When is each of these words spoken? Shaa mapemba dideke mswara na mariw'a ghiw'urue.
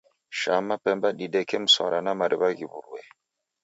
Shaa 0.39 0.61
mapemba 0.67 1.09
dideke 1.17 1.57
mswara 1.65 1.99
na 2.05 2.11
mariw'a 2.19 2.49
ghiw'urue. 2.57 3.03